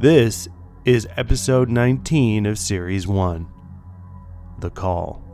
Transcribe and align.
This 0.01 0.49
is 0.87 1.07
episode 1.19 1.69
19 1.69 2.47
of 2.47 2.59
series 2.59 3.07
1 3.07 3.47
The 4.61 4.71
Call. 4.71 5.28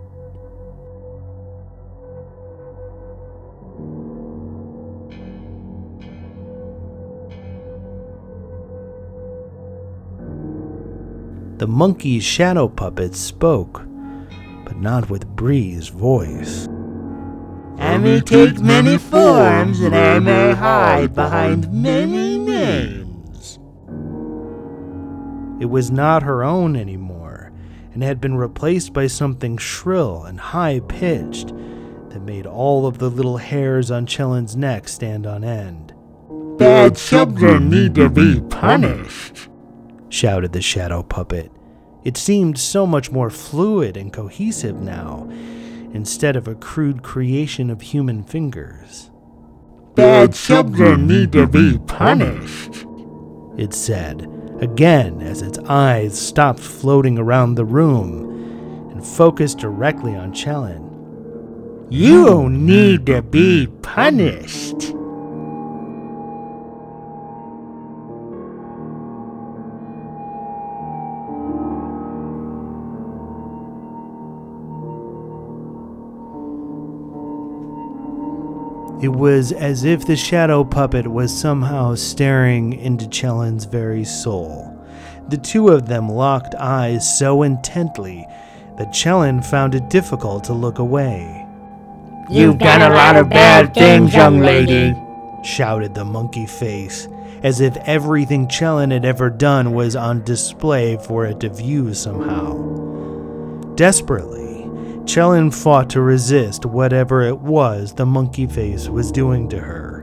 The 11.58 11.68
monkey's 11.68 12.24
shadow 12.24 12.66
puppet 12.66 13.14
spoke, 13.14 13.86
but 14.64 14.76
not 14.76 15.08
with 15.08 15.28
Bree's 15.36 15.86
voice. 15.88 16.68
I 17.78 17.96
may 17.98 18.20
take 18.20 18.58
many 18.58 18.98
forms, 18.98 19.80
and 19.80 19.94
I 19.94 20.18
may 20.18 20.52
hide 20.52 21.14
behind 21.14 21.72
many 21.72 22.38
names. 22.38 23.60
It 25.60 25.66
was 25.66 25.92
not 25.92 26.24
her 26.24 26.42
own 26.42 26.74
anymore, 26.74 27.52
and 27.92 28.02
had 28.02 28.20
been 28.20 28.34
replaced 28.34 28.92
by 28.92 29.06
something 29.06 29.56
shrill 29.56 30.24
and 30.24 30.40
high 30.40 30.80
pitched 30.80 31.48
that 32.08 32.22
made 32.22 32.46
all 32.46 32.84
of 32.84 32.98
the 32.98 33.08
little 33.08 33.36
hairs 33.36 33.92
on 33.92 34.06
Chellen's 34.06 34.56
neck 34.56 34.88
stand 34.88 35.24
on 35.24 35.44
end. 35.44 35.94
Bad 36.58 36.96
children 36.96 37.70
need 37.70 37.94
to 37.94 38.08
be 38.08 38.40
punished. 38.40 39.48
Shouted 40.14 40.52
the 40.52 40.62
shadow 40.62 41.02
puppet. 41.02 41.50
It 42.04 42.16
seemed 42.16 42.56
so 42.56 42.86
much 42.86 43.10
more 43.10 43.30
fluid 43.30 43.96
and 43.96 44.12
cohesive 44.12 44.80
now, 44.80 45.28
instead 45.92 46.36
of 46.36 46.46
a 46.46 46.54
crude 46.54 47.02
creation 47.02 47.68
of 47.68 47.80
human 47.80 48.22
fingers. 48.22 49.10
Bad 49.96 50.32
children 50.34 51.08
need 51.08 51.32
to 51.32 51.48
be 51.48 51.78
punished. 51.86 52.86
It 53.56 53.74
said, 53.74 54.30
again 54.60 55.20
as 55.20 55.42
its 55.42 55.58
eyes 55.66 56.16
stopped 56.18 56.60
floating 56.60 57.18
around 57.18 57.56
the 57.56 57.64
room 57.64 58.90
and 58.92 59.04
focused 59.04 59.58
directly 59.58 60.14
on 60.14 60.32
Chellen. 60.32 61.86
You 61.90 62.48
need 62.48 63.06
to 63.06 63.20
be 63.20 63.66
punished. 63.82 64.94
It 79.04 79.12
was 79.12 79.52
as 79.52 79.84
if 79.84 80.06
the 80.06 80.16
shadow 80.16 80.64
puppet 80.64 81.06
was 81.06 81.30
somehow 81.30 81.94
staring 81.94 82.72
into 82.72 83.06
Chellen's 83.06 83.66
very 83.66 84.02
soul. 84.02 84.82
The 85.28 85.36
two 85.36 85.68
of 85.68 85.88
them 85.88 86.08
locked 86.08 86.54
eyes 86.54 87.18
so 87.18 87.42
intently 87.42 88.26
that 88.78 88.94
Chellen 88.94 89.42
found 89.42 89.74
it 89.74 89.90
difficult 89.90 90.44
to 90.44 90.54
look 90.54 90.78
away. 90.78 91.46
You've 92.30 92.56
done 92.56 92.80
a 92.80 92.94
lot 92.94 93.16
of 93.16 93.28
bad 93.28 93.74
things, 93.74 94.14
young 94.14 94.40
lady. 94.40 94.96
Shouted 95.44 95.94
the 95.94 96.06
monkey 96.06 96.46
face, 96.46 97.06
as 97.42 97.60
if 97.60 97.76
everything 97.84 98.48
Chellen 98.48 98.90
had 98.90 99.04
ever 99.04 99.28
done 99.28 99.74
was 99.74 99.94
on 99.96 100.24
display 100.24 100.96
for 100.96 101.26
it 101.26 101.40
to 101.40 101.50
view 101.50 101.92
somehow. 101.92 102.54
Desperately, 103.74 104.53
Chellen 105.06 105.50
fought 105.50 105.90
to 105.90 106.00
resist 106.00 106.64
whatever 106.64 107.22
it 107.22 107.38
was 107.38 107.94
the 107.94 108.06
monkey 108.06 108.46
face 108.46 108.88
was 108.88 109.12
doing 109.12 109.48
to 109.50 109.60
her. 109.60 110.02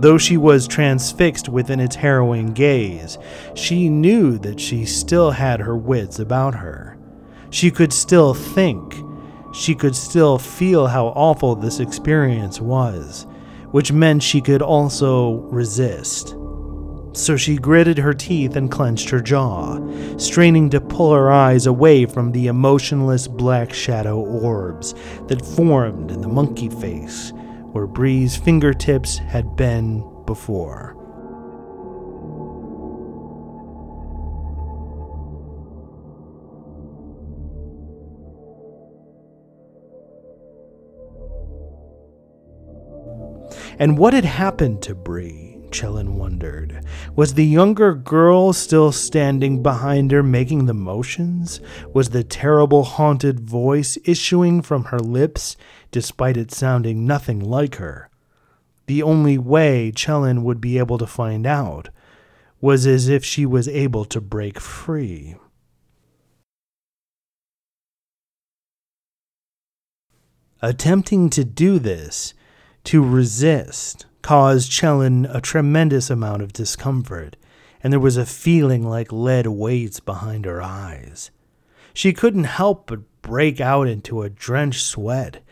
Though 0.00 0.18
she 0.18 0.36
was 0.36 0.68
transfixed 0.68 1.48
within 1.48 1.80
its 1.80 1.96
harrowing 1.96 2.52
gaze, 2.52 3.18
she 3.54 3.88
knew 3.88 4.38
that 4.38 4.60
she 4.60 4.84
still 4.84 5.30
had 5.32 5.60
her 5.60 5.76
wits 5.76 6.18
about 6.18 6.54
her. 6.56 6.96
She 7.50 7.70
could 7.70 7.92
still 7.92 8.34
think. 8.34 8.94
She 9.52 9.74
could 9.74 9.96
still 9.96 10.38
feel 10.38 10.88
how 10.88 11.08
awful 11.08 11.56
this 11.56 11.80
experience 11.80 12.60
was, 12.60 13.26
which 13.70 13.92
meant 13.92 14.22
she 14.22 14.40
could 14.40 14.62
also 14.62 15.36
resist. 15.50 16.36
So 17.18 17.36
she 17.36 17.56
gritted 17.56 17.98
her 17.98 18.14
teeth 18.14 18.54
and 18.54 18.70
clenched 18.70 19.10
her 19.10 19.20
jaw, 19.20 19.80
straining 20.18 20.70
to 20.70 20.80
pull 20.80 21.12
her 21.12 21.32
eyes 21.32 21.66
away 21.66 22.06
from 22.06 22.30
the 22.30 22.46
emotionless 22.46 23.26
black 23.26 23.72
shadow 23.72 24.20
orbs 24.20 24.94
that 25.26 25.44
formed 25.44 26.12
in 26.12 26.20
the 26.20 26.28
monkey 26.28 26.68
face 26.68 27.32
where 27.72 27.88
Bree's 27.88 28.36
fingertips 28.36 29.18
had 29.18 29.56
been 29.56 30.04
before. 30.26 30.94
And 43.80 43.98
what 43.98 44.14
had 44.14 44.24
happened 44.24 44.82
to 44.82 44.94
Bree? 44.94 45.57
Chellen 45.70 46.16
wondered. 46.16 46.84
Was 47.14 47.34
the 47.34 47.44
younger 47.44 47.94
girl 47.94 48.52
still 48.52 48.92
standing 48.92 49.62
behind 49.62 50.10
her 50.10 50.22
making 50.22 50.66
the 50.66 50.74
motions? 50.74 51.60
Was 51.92 52.10
the 52.10 52.24
terrible 52.24 52.84
haunted 52.84 53.40
voice 53.40 53.98
issuing 54.04 54.62
from 54.62 54.84
her 54.84 54.98
lips 54.98 55.56
despite 55.90 56.36
it 56.36 56.50
sounding 56.50 57.06
nothing 57.06 57.40
like 57.40 57.76
her? 57.76 58.08
The 58.86 59.02
only 59.02 59.38
way 59.38 59.92
Chellen 59.92 60.44
would 60.44 60.60
be 60.60 60.78
able 60.78 60.98
to 60.98 61.06
find 61.06 61.46
out 61.46 61.90
was 62.60 62.86
as 62.86 63.08
if 63.08 63.24
she 63.24 63.46
was 63.46 63.68
able 63.68 64.04
to 64.06 64.20
break 64.20 64.58
free. 64.58 65.36
Attempting 70.60 71.30
to 71.30 71.44
do 71.44 71.78
this, 71.78 72.34
to 72.84 73.04
resist, 73.04 74.06
caused 74.22 74.70
Chellen 74.70 75.26
a 75.26 75.40
tremendous 75.40 76.10
amount 76.10 76.42
of 76.42 76.52
discomfort, 76.52 77.36
and 77.82 77.92
there 77.92 78.00
was 78.00 78.16
a 78.16 78.26
feeling 78.26 78.82
like 78.86 79.12
lead 79.12 79.46
weights 79.46 80.00
behind 80.00 80.44
her 80.44 80.62
eyes. 80.62 81.30
She 81.94 82.12
couldn't 82.12 82.44
help 82.44 82.88
but 82.88 83.00
break 83.22 83.60
out 83.60 83.88
into 83.88 84.22
a 84.22 84.30
drenched 84.30 84.84
sweat 84.84 85.42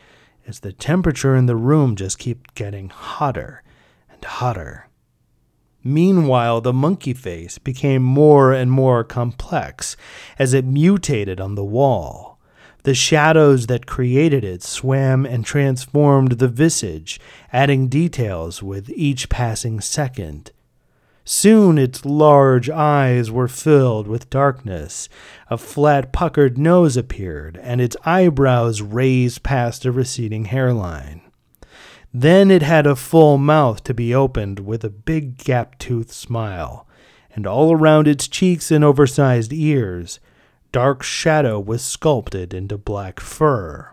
as 0.47 0.61
the 0.61 0.73
temperature 0.73 1.35
in 1.35 1.47
the 1.47 1.57
room 1.57 1.97
just 1.97 2.19
kept 2.19 2.55
getting 2.55 2.89
hotter 2.89 3.63
and 4.09 4.25
hotter. 4.25 4.89
Meanwhile, 5.83 6.63
the 6.63 6.73
monkey 6.73 7.15
face 7.15 7.59
became 7.59 8.03
more 8.03 8.53
and 8.53 8.71
more 8.71 9.05
complex 9.05 9.97
as 10.39 10.53
it 10.53 10.65
mutated 10.65 11.41
on 11.41 11.55
the 11.55 11.65
wall. 11.65 12.36
The 12.87 12.95
shadows 12.95 13.67
that 13.67 13.85
created 13.85 14.45
it 14.45 14.63
swam 14.63 15.27
and 15.27 15.45
transformed 15.45 16.39
the 16.39 16.47
visage, 16.47 17.19
adding 17.53 17.89
details 17.89 18.63
with 18.63 18.91
each 18.91 19.29
passing 19.29 19.81
second. 19.81 20.53
Soon 21.25 21.79
its 21.79 22.05
large 22.05 22.71
eyes 22.71 23.29
were 23.29 23.49
filled 23.49 24.07
with 24.07 24.31
darkness. 24.31 25.09
A 25.51 25.59
flat, 25.59 26.13
puckered 26.13 26.57
nose 26.57 26.97
appeared, 26.97 27.59
and 27.61 27.81
its 27.81 27.97
eyebrows 28.05 28.81
raised 28.83 29.43
past 29.43 29.85
a 29.85 29.91
receding 29.91 30.45
hairline. 30.45 31.23
Then 32.15 32.53
it 32.53 32.63
had 32.63 32.87
a 32.87 32.95
full 32.95 33.37
mouth 33.37 33.83
to 33.83 33.95
be 33.95 34.15
opened 34.15 34.61
with 34.61 34.85
a 34.85 34.91
big 34.91 35.39
gap 35.39 35.77
toothed 35.81 36.13
smile, 36.13 36.87
and 37.35 37.49
all 37.49 37.73
around 37.73 38.07
its 38.07 38.29
cheeks 38.29 38.71
and 38.71 38.85
oversized 38.85 39.53
ears, 39.53 40.21
dark 40.73 41.03
shadow 41.03 41.59
was 41.59 41.83
sculpted 41.83 42.55
into 42.55 42.77
black 42.79 43.21
fur. 43.21 43.93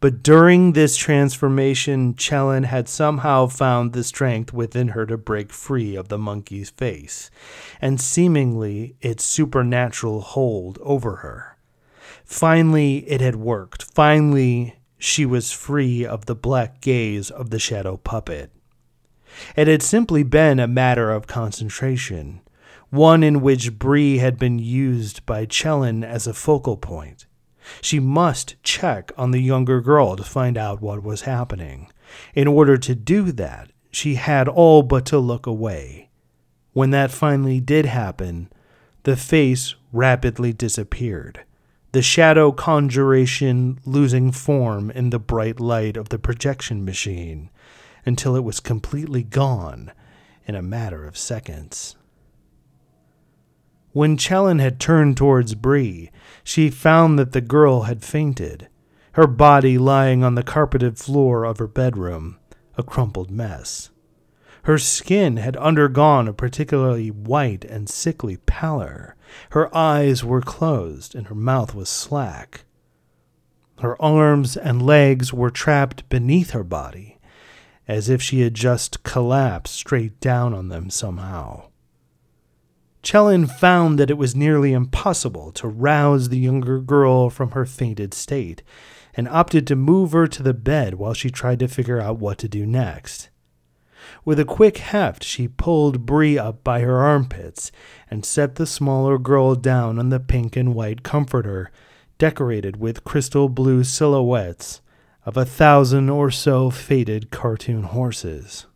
But 0.00 0.22
during 0.22 0.72
this 0.72 0.96
transformation, 0.96 2.14
Chellen 2.14 2.64
had 2.64 2.88
somehow 2.88 3.48
found 3.48 3.92
the 3.92 4.02
strength 4.02 4.52
within 4.52 4.88
her 4.88 5.04
to 5.04 5.18
break 5.18 5.52
free 5.52 5.94
of 5.94 6.08
the 6.08 6.16
monkey's 6.16 6.70
face, 6.70 7.30
and 7.82 8.00
seemingly 8.00 8.96
its 9.02 9.24
supernatural 9.24 10.22
hold 10.22 10.78
over 10.80 11.16
her. 11.16 11.58
Finally, 12.24 12.98
it 13.10 13.20
had 13.20 13.36
worked. 13.36 13.82
Finally, 13.82 14.80
she 14.96 15.26
was 15.26 15.52
free 15.52 16.06
of 16.06 16.24
the 16.24 16.34
black 16.34 16.80
gaze 16.80 17.30
of 17.30 17.50
the 17.50 17.58
shadow 17.58 17.98
puppet. 17.98 18.50
It 19.54 19.68
had 19.68 19.82
simply 19.82 20.22
been 20.22 20.58
a 20.58 20.66
matter 20.66 21.10
of 21.10 21.26
concentration 21.26 22.40
one 22.90 23.22
in 23.22 23.40
which 23.40 23.78
Bree 23.78 24.18
had 24.18 24.38
been 24.38 24.58
used 24.58 25.24
by 25.24 25.46
Chellen 25.46 26.02
as 26.04 26.26
a 26.26 26.34
focal 26.34 26.76
point. 26.76 27.26
She 27.80 28.00
must 28.00 28.60
check 28.62 29.12
on 29.16 29.30
the 29.30 29.40
younger 29.40 29.80
girl 29.80 30.16
to 30.16 30.24
find 30.24 30.58
out 30.58 30.82
what 30.82 31.02
was 31.02 31.22
happening. 31.22 31.88
In 32.34 32.48
order 32.48 32.76
to 32.78 32.94
do 32.94 33.32
that, 33.32 33.70
she 33.92 34.16
had 34.16 34.48
all 34.48 34.82
but 34.82 35.06
to 35.06 35.18
look 35.18 35.46
away. 35.46 36.10
When 36.72 36.90
that 36.90 37.10
finally 37.10 37.60
did 37.60 37.86
happen, 37.86 38.50
the 39.04 39.16
face 39.16 39.74
rapidly 39.92 40.52
disappeared, 40.52 41.44
the 41.92 42.02
shadow 42.02 42.52
conjuration 42.52 43.78
losing 43.84 44.30
form 44.30 44.90
in 44.90 45.10
the 45.10 45.18
bright 45.18 45.58
light 45.58 45.96
of 45.96 46.10
the 46.10 46.18
projection 46.18 46.84
machine 46.84 47.50
until 48.04 48.36
it 48.36 48.44
was 48.44 48.60
completely 48.60 49.22
gone 49.22 49.92
in 50.46 50.54
a 50.54 50.62
matter 50.62 51.06
of 51.06 51.16
seconds. 51.18 51.96
When 53.92 54.16
Chelin 54.16 54.60
had 54.60 54.78
turned 54.78 55.16
towards 55.16 55.56
Bree, 55.56 56.10
she 56.44 56.70
found 56.70 57.18
that 57.18 57.32
the 57.32 57.40
girl 57.40 57.82
had 57.82 58.04
fainted, 58.04 58.68
her 59.12 59.26
body 59.26 59.78
lying 59.78 60.22
on 60.22 60.36
the 60.36 60.44
carpeted 60.44 60.96
floor 60.96 61.44
of 61.44 61.58
her 61.58 61.66
bedroom, 61.66 62.38
a 62.78 62.84
crumpled 62.84 63.32
mess. 63.32 63.90
Her 64.64 64.78
skin 64.78 65.38
had 65.38 65.56
undergone 65.56 66.28
a 66.28 66.32
particularly 66.32 67.10
white 67.10 67.64
and 67.64 67.88
sickly 67.88 68.36
pallor. 68.36 69.16
Her 69.50 69.74
eyes 69.76 70.22
were 70.22 70.42
closed 70.42 71.16
and 71.16 71.26
her 71.26 71.34
mouth 71.34 71.74
was 71.74 71.88
slack. 71.88 72.64
Her 73.80 74.00
arms 74.00 74.56
and 74.56 74.82
legs 74.82 75.32
were 75.32 75.50
trapped 75.50 76.08
beneath 76.08 76.50
her 76.50 76.62
body, 76.62 77.18
as 77.88 78.08
if 78.08 78.22
she 78.22 78.42
had 78.42 78.54
just 78.54 79.02
collapsed 79.02 79.74
straight 79.74 80.20
down 80.20 80.54
on 80.54 80.68
them 80.68 80.90
somehow. 80.90 81.69
Chelin 83.02 83.46
found 83.46 83.98
that 83.98 84.10
it 84.10 84.18
was 84.18 84.36
nearly 84.36 84.72
impossible 84.72 85.52
to 85.52 85.68
rouse 85.68 86.28
the 86.28 86.38
younger 86.38 86.80
girl 86.80 87.30
from 87.30 87.52
her 87.52 87.64
fainted 87.64 88.12
state, 88.12 88.62
and 89.14 89.28
opted 89.28 89.66
to 89.66 89.76
move 89.76 90.12
her 90.12 90.26
to 90.26 90.42
the 90.42 90.54
bed 90.54 90.94
while 90.94 91.14
she 91.14 91.30
tried 91.30 91.58
to 91.60 91.68
figure 91.68 92.00
out 92.00 92.18
what 92.18 92.38
to 92.38 92.48
do 92.48 92.66
next. 92.66 93.28
With 94.24 94.38
a 94.38 94.44
quick 94.44 94.78
heft, 94.78 95.24
she 95.24 95.48
pulled 95.48 96.06
Bree 96.06 96.38
up 96.38 96.62
by 96.62 96.80
her 96.80 96.98
armpits 96.98 97.70
and 98.10 98.24
set 98.24 98.54
the 98.54 98.66
smaller 98.66 99.18
girl 99.18 99.54
down 99.54 99.98
on 99.98 100.10
the 100.10 100.20
pink 100.20 100.56
and 100.56 100.74
white 100.74 101.02
comforter, 101.02 101.70
decorated 102.18 102.76
with 102.76 103.04
crystal 103.04 103.48
blue 103.48 103.82
silhouettes 103.82 104.80
of 105.24 105.36
a 105.36 105.44
thousand 105.44 106.08
or 106.08 106.30
so 106.30 106.70
faded 106.70 107.30
cartoon 107.30 107.82
horses. 107.82 108.66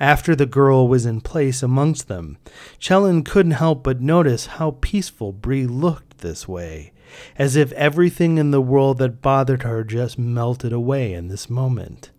After 0.00 0.36
the 0.36 0.46
girl 0.46 0.86
was 0.86 1.06
in 1.06 1.20
place 1.20 1.62
amongst 1.62 2.06
them, 2.06 2.38
Chelin 2.78 3.24
couldn't 3.24 3.52
help 3.52 3.82
but 3.82 4.00
notice 4.00 4.46
how 4.46 4.76
peaceful 4.80 5.32
Bree 5.32 5.66
looked 5.66 6.18
this 6.18 6.46
way, 6.46 6.92
as 7.36 7.56
if 7.56 7.72
everything 7.72 8.38
in 8.38 8.52
the 8.52 8.60
world 8.60 8.98
that 8.98 9.20
bothered 9.20 9.64
her 9.64 9.82
just 9.82 10.16
melted 10.16 10.72
away 10.72 11.12
in 11.12 11.26
this 11.26 11.50
moment. 11.50 12.12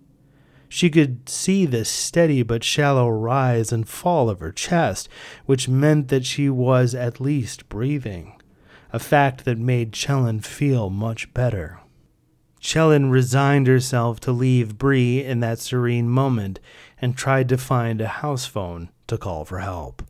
She 0.67 0.89
could 0.89 1.29
see 1.29 1.65
the 1.65 1.85
steady 1.85 2.43
but 2.43 2.63
shallow 2.63 3.09
rise 3.09 3.71
and 3.71 3.87
fall 3.87 4.29
of 4.29 4.41
her 4.41 4.51
chest, 4.51 5.07
which 5.45 5.69
meant 5.69 6.09
that 6.09 6.25
she 6.25 6.49
was 6.49 6.93
at 6.93 7.21
least 7.21 7.69
breathing, 7.69 8.39
a 8.91 8.99
fact 8.99 9.45
that 9.45 9.57
made 9.57 9.93
Chelin 9.93 10.41
feel 10.41 10.89
much 10.89 11.33
better. 11.33 11.79
Chelin 12.59 13.09
resigned 13.09 13.67
herself 13.67 14.19
to 14.19 14.31
leave 14.33 14.77
Bree 14.77 15.23
in 15.23 15.39
that 15.39 15.59
serene 15.59 16.09
moment 16.09 16.59
and 17.01 17.15
tried 17.15 17.49
to 17.49 17.57
find 17.57 18.01
a 18.01 18.07
house 18.07 18.45
phone 18.45 18.89
to 19.07 19.17
call 19.17 19.45
for 19.45 19.59
help. 19.59 20.03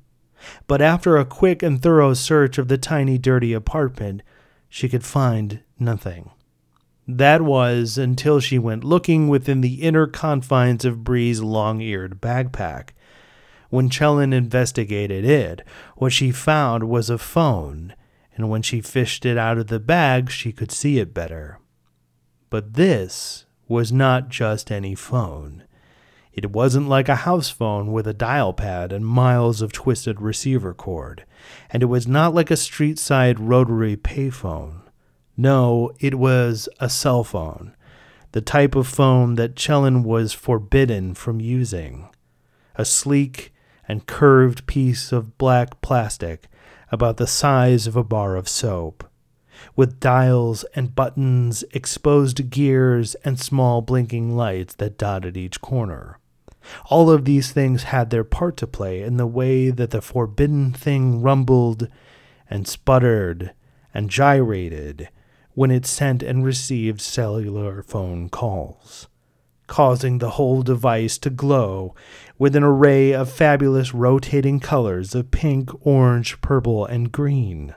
But 0.68 0.82
after 0.82 1.18
a 1.18 1.26
quick 1.26 1.62
and 1.62 1.82
thorough 1.82 2.14
search 2.14 2.58
of 2.58 2.68
the 2.68 2.78
tiny, 2.78 3.18
dirty 3.18 3.54
apartment, 3.54 4.22
she 4.70 4.88
could 4.88 5.04
find 5.04 5.62
nothing. 5.80 6.32
That 7.08 7.42
was 7.42 7.98
until 7.98 8.40
she 8.40 8.60
went 8.60 8.84
looking 8.84 9.28
within 9.28 9.62
the 9.62 9.82
inner 9.82 10.06
confines 10.06 10.86
of 10.86 11.04
Bree's 11.04 11.42
long 11.42 11.82
eared 11.82 12.22
backpack. 12.22 12.90
When 13.70 13.90
Chelin 13.90 14.32
investigated 14.32 15.26
it, 15.26 15.64
what 15.96 16.14
she 16.14 16.32
found 16.32 16.88
was 16.88 17.10
a 17.10 17.18
phone, 17.18 17.96
and 18.36 18.50
when 18.50 18.62
she 18.62 18.82
fished 18.82 19.26
it 19.26 19.38
out 19.38 19.58
of 19.58 19.68
the 19.68 19.80
bag, 19.80 20.30
she 20.30 20.52
could 20.52 20.72
see 20.72 21.00
it 21.00 21.14
better. 21.14 21.60
But 22.50 22.74
this 22.74 23.46
was 23.68 23.92
not 23.92 24.30
just 24.30 24.72
any 24.72 24.96
phone. 24.96 25.64
It 26.40 26.54
wasn't 26.54 26.88
like 26.88 27.10
a 27.10 27.28
house 27.28 27.50
phone 27.50 27.92
with 27.92 28.08
a 28.08 28.14
dial 28.14 28.54
pad 28.54 28.94
and 28.94 29.06
miles 29.06 29.62
of 29.62 29.74
twisted 29.74 30.22
receiver 30.22 30.74
cord, 30.74 31.26
and 31.70 31.84
it 31.84 31.88
was 31.88 32.08
not 32.08 32.34
like 32.34 32.50
a 32.50 32.56
street 32.56 32.98
side 32.98 33.42
rotary 33.42 33.98
payphone. 33.98 34.84
No, 35.36 35.92
it 36.00 36.16
was 36.16 36.70
a 36.80 36.90
cell 36.90 37.26
phone, 37.26 37.76
the 38.32 38.40
type 38.40 38.74
of 38.74 38.88
phone 38.88 39.36
that 39.36 39.58
Chelin 39.58 40.02
was 40.06 40.32
forbidden 40.32 41.14
from 41.14 41.42
using. 41.42 42.08
A 42.76 42.86
sleek 42.86 43.54
and 43.86 44.08
curved 44.08 44.66
piece 44.66 45.12
of 45.12 45.38
black 45.38 45.82
plastic 45.82 46.48
about 46.90 47.18
the 47.18 47.28
size 47.28 47.86
of 47.86 47.98
a 47.98 48.04
bar 48.06 48.38
of 48.38 48.48
soap 48.48 49.04
with 49.76 50.00
dials 50.00 50.64
and 50.74 50.96
buttons, 50.96 51.66
exposed 51.72 52.50
gears, 52.50 53.16
and 53.26 53.38
small 53.38 53.82
blinking 53.82 54.38
lights 54.38 54.76
that 54.76 54.98
dotted 54.98 55.36
each 55.36 55.60
corner. 55.60 56.18
All 56.90 57.10
of 57.10 57.26
these 57.26 57.52
things 57.52 57.84
had 57.84 58.10
their 58.10 58.24
part 58.24 58.58
to 58.58 58.68
play 58.68 59.02
in 59.02 59.18
the 59.18 59.28
way 59.28 59.70
that 59.70 59.92
the 59.92 60.02
forbidden 60.02 60.72
thing 60.74 61.22
rumbled 61.22 61.88
and 62.50 62.68
sputtered 62.68 63.54
and 63.94 64.10
gyrated 64.10 65.10
when 65.54 65.72
it 65.72 65.86
sent 65.86 66.24
and 66.24 66.46
received 66.46 67.02
cellular 67.02 67.84
phone 67.84 68.30
calls, 68.30 69.08
causing 69.68 70.18
the 70.18 70.32
whole 70.32 70.62
device 70.62 71.18
to 71.18 71.30
glow 71.30 71.94
with 72.38 72.56
an 72.56 72.64
array 72.64 73.12
of 73.12 73.32
fabulous 73.32 73.94
rotating 73.94 74.60
colors 74.60 75.14
of 75.14 75.32
pink, 75.32 75.70
orange, 75.86 76.40
purple, 76.42 76.86
and 76.86 77.12
green. 77.12 77.76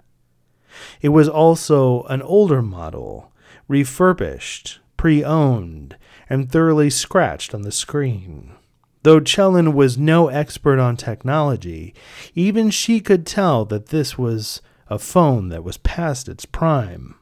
It 1.00 1.11
was 1.11 1.29
also 1.29 2.05
an 2.05 2.23
older 2.23 2.62
model, 2.62 3.33
refurbished, 3.69 4.81
pre 4.97 5.25
owned, 5.25 5.97
and 6.31 6.50
thoroughly 6.50 6.89
scratched 6.89 7.55
on 7.55 7.62
the 7.62 7.73
screen. 7.73 8.53
Though 9.02 9.20
Chelin 9.20 9.75
was 9.75 9.99
no 9.99 10.28
expert 10.28 10.78
on 10.78 10.96
technology, 10.96 11.94
even 12.34 12.70
she 12.70 13.00
could 13.00 13.26
tell 13.26 13.64
that 13.66 13.87
this 13.87 14.16
was 14.16 14.60
a 14.88 14.99
phone 14.99 15.49
that 15.49 15.64
was 15.64 15.78
past 15.78 16.28
its 16.28 16.44
prime. 16.44 17.16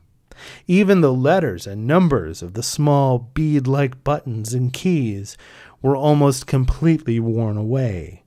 Even 0.67 1.01
the 1.01 1.13
letters 1.13 1.67
and 1.67 1.87
numbers 1.87 2.43
of 2.43 2.55
the 2.55 2.63
small 2.63 3.19
bead 3.19 3.67
like 3.67 4.05
buttons 4.05 4.55
and 4.55 4.73
keys 4.73 5.37
were 5.83 5.97
almost 5.97 6.47
completely 6.47 7.21
worn 7.21 7.57
away 7.57 8.25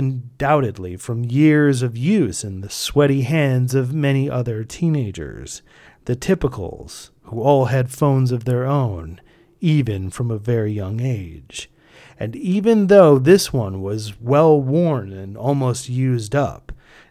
undoubtedly 0.00 0.96
from 0.96 1.24
years 1.24 1.82
of 1.82 1.96
use 1.96 2.44
in 2.44 2.60
the 2.60 2.70
sweaty 2.70 3.22
hands 3.22 3.74
of 3.74 3.92
many 3.92 4.30
other 4.30 4.64
teenagers, 4.64 5.62
the 6.04 6.16
typicals, 6.16 7.10
who 7.24 7.42
all 7.42 7.66
had 7.66 7.90
phones 7.90 8.32
of 8.32 8.44
their 8.44 8.64
own, 8.64 9.20
even 9.60 10.08
from 10.08 10.30
a 10.30 10.38
very 10.38 10.72
young 10.72 11.00
age. 11.00 11.70
And 12.20 12.36
even 12.36 12.88
though 12.88 13.18
this 13.18 13.50
one 13.50 13.80
was 13.80 14.20
well 14.20 14.60
worn 14.60 15.10
and 15.10 15.38
almost 15.38 15.88
used 15.88 16.36
up, 16.36 16.70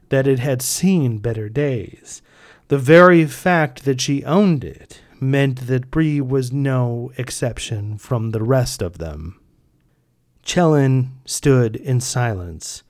that 0.10 0.28
it 0.28 0.38
had 0.38 0.62
seen 0.62 1.18
better 1.18 1.50
days, 1.50 2.22
the 2.68 2.78
very 2.78 3.26
fact 3.26 3.86
that 3.86 4.00
she 4.00 4.24
owned 4.24 4.64
it 4.64 5.02
meant 5.20 5.66
that 5.66 5.90
Bree 5.90 6.22
was 6.22 6.52
no 6.52 7.12
exception 7.18 7.98
from 7.98 8.30
the 8.30 8.44
rest 8.44 8.84
of 8.84 9.00
them. 9.00 9.40
Chelin 10.44 11.10
stood 11.26 11.76
in 11.76 12.00
silence, 12.00 12.84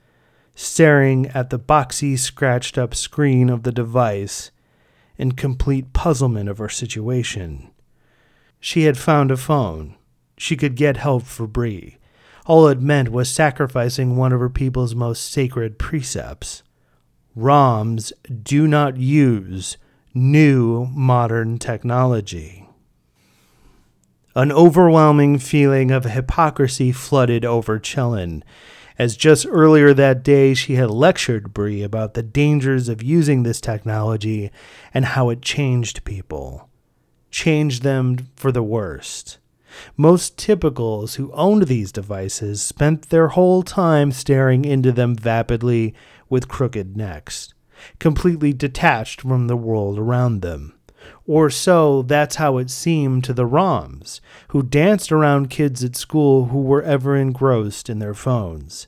staring 0.55 1.27
at 1.27 1.49
the 1.49 1.59
boxy, 1.59 2.19
scratched 2.19 2.77
up 2.77 2.93
screen 2.93 3.49
of 3.49 3.63
the 3.63 3.71
device 3.71 4.51
in 5.17 5.31
complete 5.31 5.93
puzzlement 5.93 6.49
of 6.49 6.57
her 6.57 6.69
situation. 6.69 7.71
She 8.59 8.83
had 8.83 8.97
found 8.97 9.31
a 9.31 9.37
phone. 9.37 9.95
She 10.37 10.57
could 10.57 10.75
get 10.75 10.97
help 10.97 11.23
for 11.23 11.47
Bree. 11.47 11.97
All 12.49 12.67
it 12.67 12.81
meant 12.81 13.11
was 13.11 13.29
sacrificing 13.29 14.17
one 14.17 14.33
of 14.33 14.39
her 14.39 14.49
people's 14.49 14.95
most 14.95 15.31
sacred 15.31 15.77
precepts. 15.77 16.63
Roms 17.37 18.11
do 18.41 18.67
not 18.67 18.97
use 18.97 19.77
new 20.15 20.87
modern 20.87 21.59
technology. 21.59 22.67
An 24.33 24.51
overwhelming 24.51 25.37
feeling 25.37 25.91
of 25.91 26.05
hypocrisy 26.05 26.91
flooded 26.91 27.45
over 27.45 27.77
Chelin, 27.77 28.43
as 28.97 29.15
just 29.15 29.45
earlier 29.47 29.93
that 29.93 30.23
day 30.23 30.55
she 30.55 30.73
had 30.73 30.89
lectured 30.89 31.53
Bree 31.53 31.83
about 31.83 32.15
the 32.15 32.23
dangers 32.23 32.89
of 32.89 33.03
using 33.03 33.43
this 33.43 33.61
technology 33.61 34.49
and 34.91 35.05
how 35.05 35.29
it 35.29 35.43
changed 35.43 36.03
people. 36.03 36.67
Changed 37.29 37.83
them 37.83 38.27
for 38.35 38.51
the 38.51 38.63
worst. 38.63 39.37
Most 39.97 40.37
typicals 40.37 41.15
who 41.15 41.31
owned 41.33 41.67
these 41.67 41.91
devices 41.91 42.61
spent 42.61 43.09
their 43.09 43.29
whole 43.29 43.63
time 43.63 44.11
staring 44.11 44.65
into 44.65 44.91
them 44.91 45.15
vapidly 45.15 45.93
with 46.29 46.47
crooked 46.47 46.97
necks, 46.97 47.53
completely 47.99 48.53
detached 48.53 49.21
from 49.21 49.47
the 49.47 49.57
world 49.57 49.97
around 49.97 50.41
them. 50.41 50.73
Or 51.25 51.49
so 51.49 52.01
that's 52.01 52.35
how 52.35 52.57
it 52.57 52.69
seemed 52.69 53.23
to 53.23 53.33
the 53.33 53.47
Roms, 53.47 54.19
who 54.49 54.61
danced 54.63 55.11
around 55.11 55.49
kids 55.49 55.83
at 55.83 55.95
school 55.95 56.47
who 56.47 56.61
were 56.61 56.83
ever 56.83 57.15
engrossed 57.15 57.89
in 57.89 57.99
their 57.99 58.13
phones. 58.13 58.87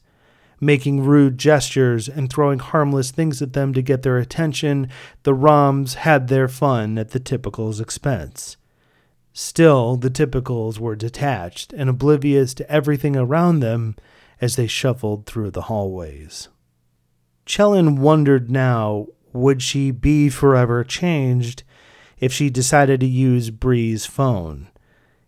making 0.62 1.04
rude 1.04 1.38
gestures 1.38 2.08
and 2.08 2.30
throwing 2.30 2.60
harmless 2.60 3.12
things 3.12 3.42
at 3.42 3.54
them 3.54 3.74
to 3.74 3.82
get 3.82 4.04
their 4.04 4.20
attention, 4.20 4.88
the 5.24 5.34
Roms 5.34 5.96
had 5.96 6.28
their 6.28 6.48
fun 6.48 6.98
at 6.98 7.10
the 7.10 7.20
typicals' 7.20 7.82
expense. 7.82 8.56
Still, 9.34 9.96
the 9.96 10.10
typicals 10.10 10.78
were 10.78 10.96
detached 10.96 11.74
and 11.74 11.90
oblivious 11.90 12.54
to 12.56 12.70
everything 12.70 13.16
around 13.16 13.60
them 13.60 13.96
as 14.42 14.56
they 14.56 14.68
shuffled 14.68 15.26
through 15.26 15.52
the 15.52 15.64
hallways. 15.64 16.50
Chelin 17.46 17.98
wondered 18.02 18.52
now 18.52 19.08
would 19.34 19.62
she 19.62 19.92
be 19.92 20.30
forever 20.30 20.84
changed 20.84 21.64
if 22.20 22.34
she 22.34 22.50
decided 22.50 23.00
to 23.00 23.08
use 23.08 23.50
Bree's 23.50 24.06
phone, 24.06 24.70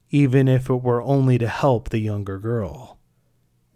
even 0.09 0.47
if 0.47 0.69
it 0.69 0.83
were 0.83 1.01
only 1.01 1.37
to 1.37 1.47
help 1.47 1.89
the 1.89 1.99
younger 1.99 2.37
girl. 2.37 2.99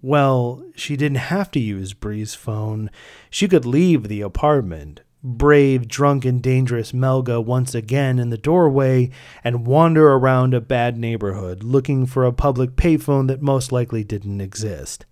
Well, 0.02 0.64
she 0.76 0.96
didn't 0.96 1.18
have 1.18 1.50
to 1.52 1.60
use 1.60 1.94
Bree's 1.94 2.36
phone. 2.36 2.92
She 3.30 3.48
could 3.48 3.66
leave 3.66 4.08
the 4.08 4.22
apartment, 4.22 5.02
brave, 5.28 5.88
drunk, 5.88 6.24
and 6.24 6.42
dangerous 6.42 6.94
Melga 6.94 7.44
once 7.44 7.76
again 7.76 8.18
in 8.18 8.30
the 8.30 8.38
doorway, 8.38 9.10
and 9.44 9.68
wander 9.68 10.12
around 10.12 10.54
a 10.54 10.62
bad 10.62 10.98
neighborhood 10.98 11.64
looking 11.64 12.06
for 12.06 12.24
a 12.24 12.32
public 12.32 12.72
payphone 12.72 13.28
that 13.28 13.42
most 13.42 13.72
likely 13.72 14.04
didn't 14.04 14.42
exist. 14.42 15.06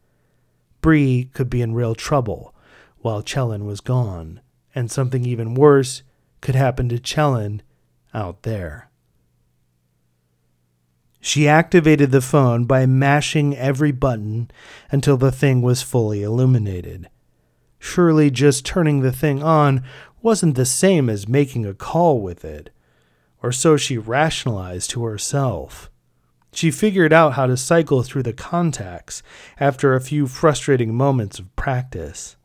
Bree 0.81 1.29
could 1.33 1.49
be 1.49 1.61
in 1.61 1.73
real 1.73 1.95
trouble 1.95 2.55
while 2.99 3.21
Chelin 3.21 3.65
was 3.65 3.81
gone, 3.81 4.39
and 4.73 4.89
something 4.89 5.25
even 5.25 5.53
worse 5.53 6.01
could 6.41 6.55
happen 6.55 6.89
to 6.89 6.99
Chelin 6.99 7.61
out 8.13 8.43
there. 8.43 8.89
She 11.19 11.47
activated 11.47 12.11
the 12.11 12.21
phone 12.21 12.65
by 12.65 12.85
mashing 12.85 13.57
every 13.57 13.91
button 13.91 14.51
until 14.91 15.17
the 15.17 15.31
thing 15.31 15.63
was 15.63 15.81
fully 15.81 16.21
illuminated. 16.21 17.09
Surely 17.85 18.31
just 18.31 18.65
turning 18.65 19.01
the 19.01 19.11
thing 19.11 19.43
on 19.43 19.83
wasn't 20.23 20.55
the 20.55 20.65
same 20.65 21.07
as 21.07 21.27
making 21.27 21.67
a 21.67 21.73
call 21.75 22.19
with 22.19 22.43
it, 22.43 22.71
or 23.43 23.51
so 23.51 23.77
she 23.77 23.95
rationalized 23.95 24.89
to 24.89 25.05
herself. 25.05 25.91
She 26.51 26.71
figured 26.71 27.13
out 27.13 27.33
how 27.33 27.45
to 27.45 27.55
cycle 27.55 28.01
through 28.01 28.23
the 28.23 28.33
contacts 28.33 29.21
after 29.59 29.93
a 29.93 30.01
few 30.01 30.25
frustrating 30.25 30.95
moments 30.95 31.37
of 31.37 31.55
practice. 31.55 32.37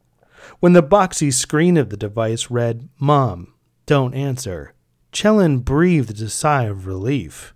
When 0.61 0.75
the 0.75 0.83
boxy 0.83 1.33
screen 1.33 1.79
of 1.79 1.89
the 1.89 1.97
device 1.97 2.51
read, 2.51 2.91
Mom, 2.99 3.55
don't 3.87 4.15
answer, 4.15 4.75
Chelin 5.11 5.61
breathed 5.61 6.21
a 6.21 6.29
sigh 6.29 6.65
of 6.65 6.87
relief. 6.87 7.55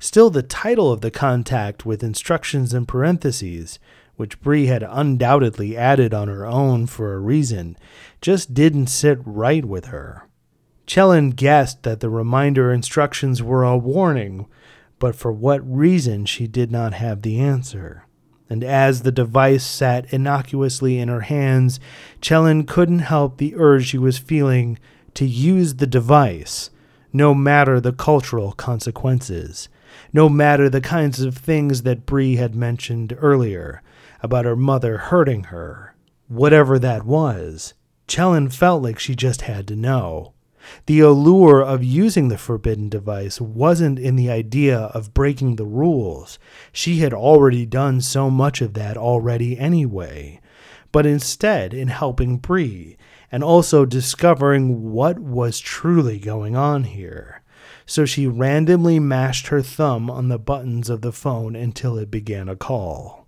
Still, 0.00 0.28
the 0.28 0.42
title 0.42 0.90
of 0.92 1.02
the 1.02 1.12
contact 1.12 1.86
with 1.86 2.02
instructions 2.02 2.74
in 2.74 2.84
parentheses, 2.84 3.78
which 4.16 4.40
Bree 4.40 4.66
had 4.66 4.82
undoubtedly 4.82 5.76
added 5.76 6.12
on 6.12 6.28
her 6.28 6.46
own 6.46 6.86
for 6.86 7.14
a 7.14 7.18
reason, 7.18 7.76
just 8.20 8.54
didn't 8.54 8.88
sit 8.88 9.18
right 9.24 9.64
with 9.64 9.86
her. 9.86 10.26
Chelin 10.86 11.30
guessed 11.30 11.82
that 11.82 12.00
the 12.00 12.08
reminder 12.08 12.72
instructions 12.72 13.42
were 13.42 13.64
a 13.64 13.76
warning, 13.76 14.46
but 14.98 15.14
for 15.14 15.32
what 15.32 15.60
reason 15.70 16.24
she 16.24 16.46
did 16.46 16.70
not 16.70 16.94
have 16.94 17.22
the 17.22 17.38
answer. 17.38 18.04
And 18.48 18.62
as 18.62 19.02
the 19.02 19.12
device 19.12 19.66
sat 19.66 20.12
innocuously 20.12 20.98
in 20.98 21.08
her 21.08 21.22
hands, 21.22 21.80
Chelin 22.20 22.64
couldn't 22.64 23.00
help 23.00 23.38
the 23.38 23.54
urge 23.56 23.86
she 23.88 23.98
was 23.98 24.18
feeling 24.18 24.78
to 25.14 25.26
use 25.26 25.74
the 25.74 25.86
device, 25.86 26.70
no 27.12 27.34
matter 27.34 27.80
the 27.80 27.92
cultural 27.92 28.52
consequences, 28.52 29.68
no 30.16 30.30
matter 30.30 30.70
the 30.70 30.80
kinds 30.80 31.20
of 31.20 31.36
things 31.36 31.82
that 31.82 32.06
Bree 32.06 32.36
had 32.36 32.54
mentioned 32.54 33.14
earlier 33.20 33.82
about 34.22 34.46
her 34.46 34.56
mother 34.56 34.96
hurting 34.96 35.44
her. 35.44 35.94
Whatever 36.26 36.78
that 36.78 37.04
was, 37.04 37.74
Chelin 38.08 38.48
felt 38.48 38.82
like 38.82 38.98
she 38.98 39.14
just 39.14 39.42
had 39.42 39.68
to 39.68 39.76
know. 39.76 40.32
The 40.86 41.00
allure 41.00 41.60
of 41.62 41.84
using 41.84 42.28
the 42.28 42.38
forbidden 42.38 42.88
device 42.88 43.42
wasn't 43.42 43.98
in 43.98 44.16
the 44.16 44.30
idea 44.30 44.78
of 44.78 45.12
breaking 45.12 45.56
the 45.56 45.66
rules. 45.66 46.38
She 46.72 47.00
had 47.00 47.12
already 47.12 47.66
done 47.66 48.00
so 48.00 48.30
much 48.30 48.62
of 48.62 48.72
that 48.72 48.96
already 48.96 49.58
anyway. 49.58 50.40
But 50.92 51.04
instead, 51.04 51.74
in 51.74 51.88
helping 51.88 52.38
Bree 52.38 52.96
and 53.30 53.44
also 53.44 53.84
discovering 53.84 54.92
what 54.92 55.18
was 55.18 55.60
truly 55.60 56.18
going 56.18 56.56
on 56.56 56.84
here. 56.84 57.42
So 57.86 58.04
she 58.04 58.26
randomly 58.26 58.98
mashed 58.98 59.46
her 59.46 59.62
thumb 59.62 60.10
on 60.10 60.28
the 60.28 60.38
buttons 60.38 60.90
of 60.90 61.02
the 61.02 61.12
phone 61.12 61.54
until 61.54 61.96
it 61.96 62.10
began 62.10 62.48
a 62.48 62.56
call. 62.56 63.26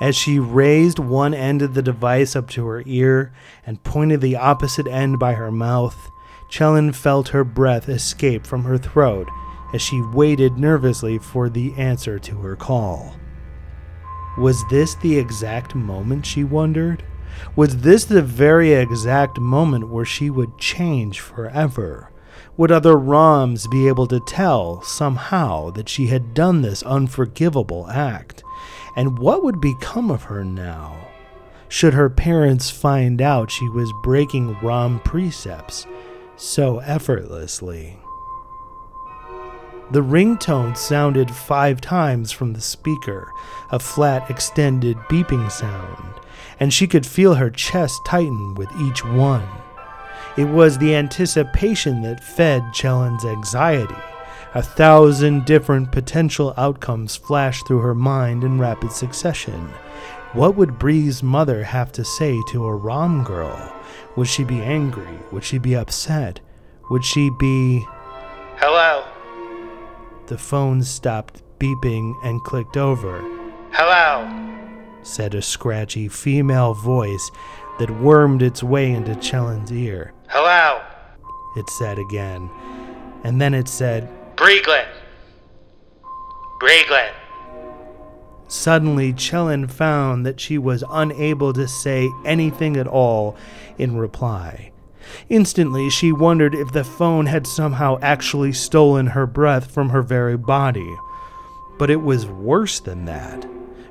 As 0.00 0.14
she 0.14 0.38
raised 0.38 0.98
one 0.98 1.32
end 1.32 1.62
of 1.62 1.72
the 1.72 1.82
device 1.82 2.36
up 2.36 2.50
to 2.50 2.66
her 2.66 2.82
ear 2.84 3.32
and 3.64 3.82
pointed 3.82 4.20
the 4.20 4.36
opposite 4.36 4.86
end 4.86 5.18
by 5.18 5.32
her 5.34 5.50
mouth, 5.50 5.96
Chelin 6.50 6.92
felt 6.92 7.28
her 7.28 7.44
breath 7.44 7.88
escape 7.88 8.46
from 8.46 8.64
her 8.64 8.76
throat 8.76 9.28
as 9.72 9.80
she 9.80 10.00
waited 10.00 10.58
nervously 10.58 11.18
for 11.18 11.48
the 11.48 11.72
answer 11.74 12.18
to 12.18 12.38
her 12.40 12.56
call. 12.56 13.16
Was 14.36 14.62
this 14.68 14.94
the 14.96 15.18
exact 15.18 15.74
moment, 15.74 16.26
she 16.26 16.44
wondered? 16.44 17.02
Was 17.54 17.78
this 17.78 18.04
the 18.04 18.22
very 18.22 18.72
exact 18.72 19.38
moment 19.38 19.88
where 19.88 20.04
she 20.04 20.30
would 20.30 20.58
change 20.58 21.20
forever? 21.20 22.10
Would 22.56 22.72
other 22.72 22.94
Roms 22.94 23.70
be 23.70 23.88
able 23.88 24.06
to 24.06 24.20
tell, 24.20 24.82
somehow, 24.82 25.70
that 25.70 25.88
she 25.88 26.06
had 26.06 26.34
done 26.34 26.62
this 26.62 26.82
unforgivable 26.82 27.88
act? 27.90 28.42
And 28.96 29.18
what 29.18 29.44
would 29.44 29.60
become 29.60 30.10
of 30.10 30.24
her 30.24 30.44
now? 30.44 30.96
Should 31.68 31.94
her 31.94 32.08
parents 32.08 32.70
find 32.70 33.20
out 33.20 33.50
she 33.50 33.68
was 33.68 33.92
breaking 34.02 34.56
Rom 34.60 35.00
precepts 35.00 35.86
so 36.36 36.78
effortlessly? 36.78 37.98
The 39.90 40.02
ringtone 40.02 40.76
sounded 40.76 41.30
five 41.30 41.80
times 41.80 42.32
from 42.32 42.52
the 42.52 42.60
speaker, 42.60 43.30
a 43.70 43.78
flat, 43.78 44.28
extended 44.30 44.96
beeping 45.08 45.50
sound, 45.50 46.14
and 46.58 46.72
she 46.72 46.86
could 46.86 47.06
feel 47.06 47.34
her 47.34 47.50
chest 47.50 48.00
tighten 48.06 48.54
with 48.54 48.70
each 48.80 49.04
one. 49.04 49.46
It 50.36 50.44
was 50.44 50.78
the 50.78 50.94
anticipation 50.94 52.02
that 52.02 52.22
fed 52.22 52.72
Chelin's 52.72 53.24
anxiety. 53.24 53.96
A 54.54 54.62
thousand 54.62 55.44
different 55.44 55.92
potential 55.92 56.54
outcomes 56.56 57.16
flashed 57.16 57.66
through 57.66 57.80
her 57.80 57.94
mind 57.94 58.44
in 58.44 58.58
rapid 58.58 58.92
succession. 58.92 59.68
What 60.32 60.56
would 60.56 60.78
Bree's 60.78 61.22
mother 61.22 61.64
have 61.64 61.92
to 61.92 62.04
say 62.04 62.38
to 62.48 62.66
a 62.66 62.74
Rom 62.74 63.24
girl? 63.24 63.74
Would 64.16 64.28
she 64.28 64.44
be 64.44 64.60
angry? 64.62 65.18
Would 65.32 65.44
she 65.44 65.58
be 65.58 65.74
upset? 65.74 66.40
Would 66.90 67.04
she 67.04 67.30
be. 67.38 67.86
Hello? 68.56 69.04
The 70.26 70.38
phone 70.38 70.82
stopped 70.82 71.42
beeping 71.58 72.14
and 72.22 72.42
clicked 72.42 72.76
over. 72.76 73.20
Hello? 73.72 74.55
Said 75.06 75.34
a 75.34 75.42
scratchy 75.42 76.08
female 76.08 76.74
voice 76.74 77.30
that 77.78 77.90
wormed 78.00 78.42
its 78.42 78.62
way 78.62 78.90
into 78.90 79.14
Chelin's 79.16 79.70
ear. 79.70 80.12
Hello? 80.28 80.82
It 81.56 81.70
said 81.70 81.98
again. 81.98 82.50
And 83.24 83.40
then 83.40 83.54
it 83.54 83.68
said, 83.68 84.08
Breeglin. 84.36 84.86
Breeglin. 86.60 87.12
Suddenly, 88.48 89.12
Chelin 89.12 89.68
found 89.68 90.24
that 90.24 90.40
she 90.40 90.58
was 90.58 90.84
unable 90.90 91.52
to 91.52 91.66
say 91.66 92.10
anything 92.24 92.76
at 92.76 92.86
all 92.86 93.36
in 93.78 93.96
reply. 93.96 94.72
Instantly, 95.28 95.90
she 95.90 96.12
wondered 96.12 96.54
if 96.54 96.72
the 96.72 96.84
phone 96.84 97.26
had 97.26 97.46
somehow 97.46 97.98
actually 98.02 98.52
stolen 98.52 99.08
her 99.08 99.26
breath 99.26 99.70
from 99.70 99.90
her 99.90 100.02
very 100.02 100.36
body. 100.36 100.96
But 101.78 101.90
it 101.90 102.02
was 102.02 102.26
worse 102.26 102.80
than 102.80 103.04
that, 103.04 103.46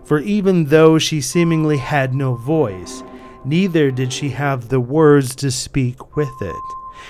for 0.05 0.19
even 0.19 0.65
though 0.65 0.97
she 0.99 1.19
seemingly 1.19 1.77
had 1.77 2.13
no 2.13 2.35
voice, 2.35 3.03
neither 3.43 3.91
did 3.91 4.13
she 4.13 4.29
have 4.29 4.69
the 4.69 4.79
words 4.79 5.35
to 5.35 5.51
speak 5.51 6.15
with 6.15 6.41
it. 6.41 6.55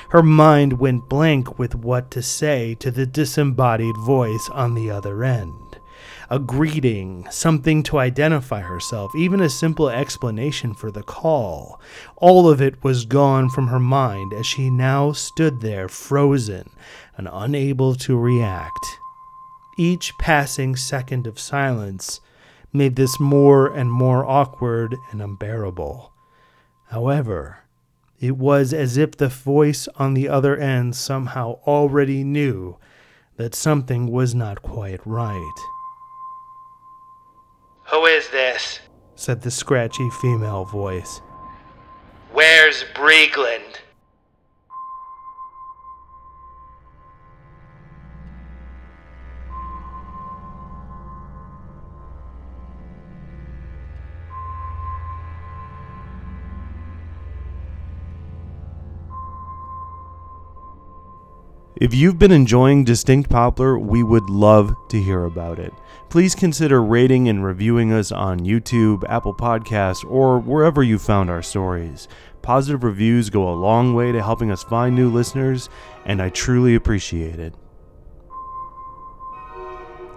Her 0.09 0.23
mind 0.23 0.79
went 0.79 1.09
blank 1.09 1.59
with 1.59 1.75
what 1.75 2.09
to 2.11 2.21
say 2.21 2.75
to 2.75 2.91
the 2.91 3.05
disembodied 3.05 3.97
voice 3.97 4.49
on 4.51 4.73
the 4.73 4.89
other 4.89 5.23
end. 5.23 5.79
A 6.29 6.39
greeting, 6.39 7.27
something 7.29 7.83
to 7.83 7.99
identify 7.99 8.61
herself, 8.61 9.13
even 9.15 9.41
a 9.41 9.49
simple 9.49 9.89
explanation 9.89 10.73
for 10.73 10.89
the 10.89 11.03
call. 11.03 11.79
All 12.15 12.49
of 12.49 12.61
it 12.61 12.83
was 12.83 13.05
gone 13.05 13.49
from 13.49 13.67
her 13.67 13.79
mind 13.79 14.33
as 14.33 14.45
she 14.45 14.69
now 14.69 15.11
stood 15.11 15.61
there 15.61 15.87
frozen 15.87 16.71
and 17.15 17.29
unable 17.31 17.93
to 17.95 18.17
react. 18.17 18.99
Each 19.77 20.17
passing 20.17 20.75
second 20.75 21.27
of 21.27 21.39
silence 21.39 22.21
made 22.75 22.96
this 22.96 23.20
more 23.20 23.67
and 23.67 23.91
more 23.91 24.25
awkward 24.25 24.96
and 25.12 25.22
unbearable. 25.22 26.12
However, 26.89 27.60
it 28.20 28.38
was 28.38 28.74
as 28.74 28.98
if 28.98 29.17
the 29.17 29.27
voice 29.27 29.88
on 29.96 30.13
the 30.13 30.29
other 30.29 30.55
end 30.55 30.96
somehow 30.96 31.60
already 31.65 32.24
knew 32.24 32.77
that 33.38 33.55
something 33.55 34.12
was 34.12 34.34
not 34.34 34.62
quite 34.62 35.01
right. 35.05 35.55
Who 37.91 38.05
is 38.05 38.29
this? 38.29 38.79
said 39.15 39.41
the 39.41 39.51
scratchy 39.51 40.10
female 40.22 40.65
voice. 40.65 41.22
Where's 42.34 42.84
Breegland? 42.94 43.79
If 61.82 61.94
you've 61.94 62.17
been 62.17 62.32
enjoying 62.32 62.86
Distinct 62.86 63.29
Poplar, 63.29 63.77
we 63.77 64.01
would 64.01 64.29
love 64.29 64.74
to 64.88 65.01
hear 65.01 65.25
about 65.25 65.60
it. 65.60 65.74
Please 66.10 66.34
consider 66.34 66.82
rating 66.82 67.27
and 67.27 67.44
reviewing 67.44 67.91
us 67.91 68.13
on 68.13 68.39
YouTube, 68.39 69.03
Apple 69.10 69.34
Podcasts, 69.34 70.10
or 70.10 70.39
wherever 70.39 70.82
you 70.82 70.98
found 70.98 71.29
our 71.29 71.41
stories. 71.41 72.08
Positive 72.41 72.86
reviews 72.86 73.29
go 73.29 73.50
a 73.50 73.60
long 73.60 73.94
way 73.94 74.13
to 74.13 74.24
helping 74.24 74.51
us 74.51 74.63
find 74.63 74.96
new 74.96 75.10
listeners, 75.10 75.67
and 76.05 76.22
I 76.22 76.29
truly 76.29 76.75
appreciate 76.75 77.39
it. 77.39 77.53